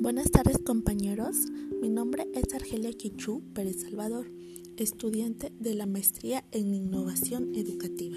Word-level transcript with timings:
Buenas 0.00 0.30
tardes 0.30 0.58
compañeros, 0.58 1.34
mi 1.82 1.88
nombre 1.88 2.28
es 2.32 2.54
Argelia 2.54 2.92
Quichú 2.92 3.42
Pérez 3.52 3.80
Salvador, 3.82 4.30
estudiante 4.76 5.52
de 5.58 5.74
la 5.74 5.86
maestría 5.86 6.44
en 6.52 6.72
innovación 6.72 7.52
educativa. 7.56 8.16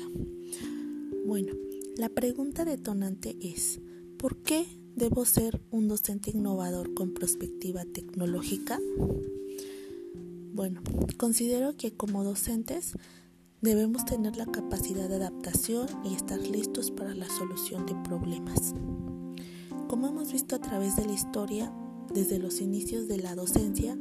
Bueno, 1.25 1.53
la 1.97 2.09
pregunta 2.09 2.65
detonante 2.65 3.35
es, 3.41 3.81
¿por 4.19 4.37
qué 4.43 4.67
debo 4.95 5.25
ser 5.25 5.59
un 5.71 5.87
docente 5.87 6.29
innovador 6.29 6.93
con 6.93 7.15
perspectiva 7.15 7.83
tecnológica? 7.83 8.79
Bueno, 10.53 10.83
considero 11.17 11.75
que 11.77 11.93
como 11.93 12.23
docentes 12.23 12.93
debemos 13.61 14.05
tener 14.05 14.37
la 14.37 14.45
capacidad 14.45 15.09
de 15.09 15.15
adaptación 15.15 15.87
y 16.05 16.13
estar 16.13 16.39
listos 16.39 16.91
para 16.91 17.15
la 17.15 17.27
solución 17.27 17.87
de 17.87 17.95
problemas. 18.07 18.75
Como 19.91 20.07
hemos 20.07 20.31
visto 20.31 20.55
a 20.55 20.59
través 20.59 20.95
de 20.95 21.05
la 21.05 21.11
historia, 21.11 21.69
desde 22.13 22.39
los 22.39 22.61
inicios 22.61 23.09
de 23.09 23.17
la 23.17 23.35
docencia, 23.35 23.97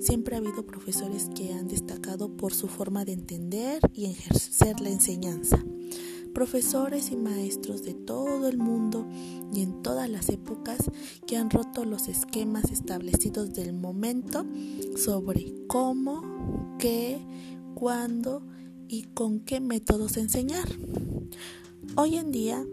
siempre 0.00 0.36
ha 0.36 0.38
habido 0.38 0.64
profesores 0.64 1.28
que 1.34 1.52
han 1.52 1.68
destacado 1.68 2.34
por 2.34 2.54
su 2.54 2.66
forma 2.66 3.04
de 3.04 3.12
entender 3.12 3.82
y 3.92 4.06
ejercer 4.06 4.80
la 4.80 4.88
enseñanza. 4.88 5.62
Profesores 6.32 7.10
y 7.10 7.16
maestros 7.16 7.82
de 7.82 7.92
todo 7.92 8.48
el 8.48 8.56
mundo 8.56 9.06
y 9.52 9.60
en 9.60 9.82
todas 9.82 10.08
las 10.08 10.30
épocas 10.30 10.78
que 11.26 11.36
han 11.36 11.50
roto 11.50 11.84
los 11.84 12.08
esquemas 12.08 12.70
establecidos 12.70 13.52
del 13.52 13.74
momento 13.74 14.46
sobre 14.96 15.52
cómo, 15.66 16.74
qué, 16.78 17.20
cuándo 17.74 18.46
y 18.88 19.02
con 19.12 19.40
qué 19.40 19.60
métodos 19.60 20.16
enseñar. 20.16 20.66
Hoy 21.96 22.16
en 22.16 22.32
día, 22.32 22.64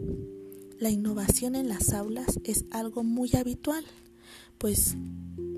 la 0.82 0.90
innovación 0.90 1.54
en 1.54 1.70
las 1.70 1.94
aulas 1.94 2.40
es 2.44 2.66
algo 2.72 3.04
muy 3.04 3.30
habitual, 3.36 3.86
pues 4.58 4.96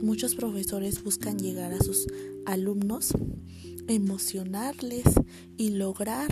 muchos 0.02 0.36
profesores 0.36 1.02
buscan 1.02 1.40
llegar 1.40 1.72
a 1.72 1.82
sus 1.82 2.08
alumnos, 2.46 3.14
emocionarles 3.88 5.06
y 5.56 5.70
lograr 5.70 6.28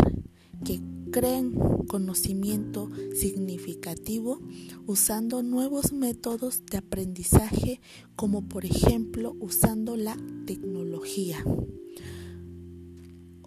que 0.66 0.82
creen 1.10 1.54
conocimiento 1.88 2.90
significativo 3.16 4.42
usando 4.88 5.42
nuevos 5.42 5.94
métodos 5.94 6.66
de 6.66 6.78
aprendizaje 6.78 7.80
como 8.18 8.50
por 8.50 8.66
ejemplo 8.66 9.38
usando 9.40 9.96
la 9.96 10.18
tecnología. 10.46 11.42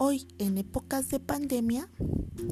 Hoy 0.07 0.27
en 0.37 0.59
épocas 0.59 1.09
de 1.09 1.19
pandemia 1.19 1.89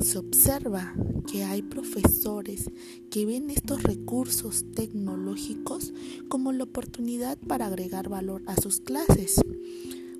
se 0.00 0.16
observa 0.16 0.94
que 1.30 1.44
hay 1.44 1.60
profesores 1.60 2.70
que 3.10 3.26
ven 3.26 3.50
estos 3.50 3.82
recursos 3.82 4.64
tecnológicos 4.74 5.92
como 6.30 6.52
la 6.52 6.64
oportunidad 6.64 7.36
para 7.36 7.66
agregar 7.66 8.08
valor 8.08 8.42
a 8.46 8.56
sus 8.56 8.80
clases, 8.80 9.38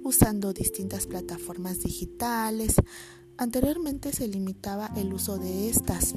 usando 0.05 0.53
distintas 0.53 1.07
plataformas 1.07 1.81
digitales. 1.81 2.75
Anteriormente 3.39 4.13
se 4.13 4.29
limitaba 4.29 4.91
el 4.95 5.15
uso 5.15 5.39
de 5.39 5.71
estas. 5.71 6.15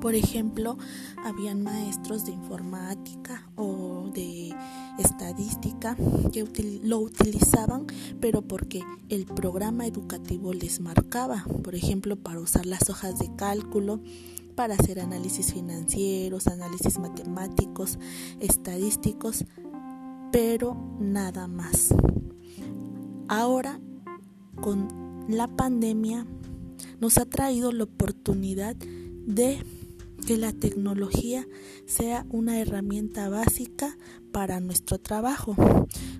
Por 0.00 0.14
ejemplo, 0.14 0.78
habían 1.24 1.60
maestros 1.60 2.24
de 2.24 2.30
informática 2.30 3.50
o 3.56 4.12
de 4.14 4.54
estadística 5.02 5.96
que 6.32 6.80
lo 6.82 6.98
utilizaban, 6.98 7.86
pero 8.20 8.42
porque 8.42 8.82
el 9.08 9.26
programa 9.26 9.86
educativo 9.86 10.52
les 10.52 10.80
marcaba, 10.80 11.44
por 11.62 11.74
ejemplo, 11.74 12.16
para 12.16 12.40
usar 12.40 12.66
las 12.66 12.90
hojas 12.90 13.18
de 13.18 13.34
cálculo, 13.36 14.00
para 14.54 14.74
hacer 14.74 15.00
análisis 15.00 15.52
financieros, 15.52 16.46
análisis 16.46 16.98
matemáticos, 16.98 17.98
estadísticos, 18.40 19.44
pero 20.32 20.76
nada 20.98 21.46
más. 21.48 21.94
Ahora, 23.28 23.80
con 24.60 25.24
la 25.28 25.48
pandemia, 25.48 26.26
nos 27.00 27.18
ha 27.18 27.24
traído 27.24 27.72
la 27.72 27.84
oportunidad 27.84 28.76
de 28.76 29.62
que 30.26 30.36
la 30.36 30.52
tecnología 30.52 31.46
sea 31.86 32.26
una 32.30 32.60
herramienta 32.60 33.28
básica 33.28 33.96
para 34.32 34.60
nuestro 34.60 34.98
trabajo, 34.98 35.56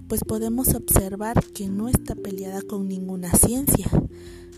pues 0.09 0.23
podemos 0.25 0.75
observar 0.75 1.45
que 1.53 1.69
no 1.69 1.89
está 1.89 2.15
peleada 2.15 2.63
con 2.63 2.89
ninguna 2.89 3.31
ciencia. 3.33 3.89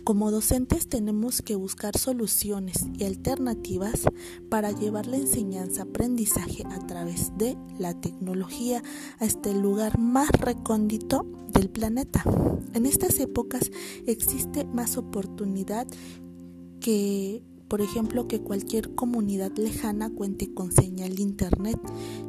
Como 0.04 0.32
docentes 0.32 0.88
tenemos 0.88 1.42
que 1.42 1.54
buscar 1.54 1.96
soluciones 1.96 2.86
y 2.98 3.04
alternativas 3.04 4.02
para 4.48 4.72
llevar 4.72 5.06
la 5.06 5.16
enseñanza-aprendizaje 5.16 6.64
a 6.68 6.84
través 6.88 7.30
de 7.38 7.56
la 7.78 8.00
tecnología 8.00 8.82
a 9.20 9.24
este 9.24 9.54
lugar 9.54 9.98
más 9.98 10.28
recóndito 10.32 11.24
del 11.52 11.70
planeta. 11.70 12.24
En 12.74 12.86
estas 12.86 13.20
épocas 13.20 13.70
existe 14.06 14.64
más 14.64 14.96
oportunidad 14.96 15.86
que 16.80 17.44
por 17.72 17.80
ejemplo, 17.80 18.28
que 18.28 18.42
cualquier 18.42 18.94
comunidad 18.94 19.56
lejana 19.56 20.10
cuente 20.10 20.52
con 20.52 20.72
señal 20.72 21.16
de 21.16 21.22
Internet 21.22 21.80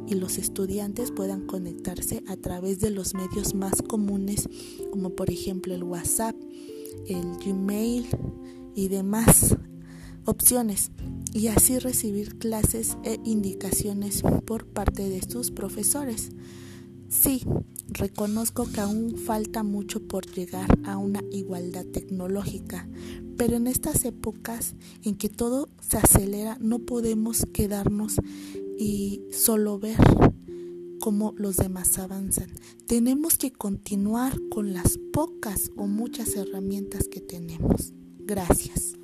y 0.06 0.14
los 0.14 0.38
estudiantes 0.38 1.10
puedan 1.10 1.46
conectarse 1.46 2.24
a 2.26 2.38
través 2.38 2.80
de 2.80 2.88
los 2.88 3.12
medios 3.12 3.54
más 3.54 3.82
comunes, 3.82 4.48
como 4.90 5.10
por 5.10 5.28
ejemplo 5.28 5.74
el 5.74 5.84
WhatsApp, 5.84 6.34
el 7.06 7.36
Gmail 7.44 8.06
y 8.74 8.88
demás 8.88 9.54
opciones, 10.24 10.92
y 11.34 11.48
así 11.48 11.78
recibir 11.78 12.38
clases 12.38 12.96
e 13.04 13.20
indicaciones 13.22 14.22
por 14.46 14.64
parte 14.64 15.10
de 15.10 15.20
sus 15.30 15.50
profesores. 15.50 16.30
Sí, 17.10 17.42
reconozco 17.88 18.64
que 18.64 18.80
aún 18.80 19.18
falta 19.18 19.62
mucho 19.62 20.08
por 20.08 20.24
llegar 20.26 20.70
a 20.84 20.96
una 20.96 21.22
igualdad 21.30 21.84
tecnológica, 21.84 22.88
pero 23.36 23.56
en 23.56 23.66
estas 23.66 24.04
épocas 24.04 24.74
en 25.02 25.16
que 25.16 25.28
todo 25.28 25.68
se 25.80 25.98
acelera 25.98 26.56
no 26.60 26.80
podemos 26.80 27.46
quedarnos 27.52 28.16
y 28.78 29.22
solo 29.32 29.78
ver 29.78 29.98
cómo 31.00 31.34
los 31.36 31.56
demás 31.56 31.98
avanzan. 31.98 32.48
Tenemos 32.86 33.36
que 33.36 33.52
continuar 33.52 34.40
con 34.50 34.72
las 34.72 34.98
pocas 35.12 35.70
o 35.76 35.86
muchas 35.86 36.34
herramientas 36.34 37.08
que 37.08 37.20
tenemos. 37.20 37.92
Gracias. 38.20 38.94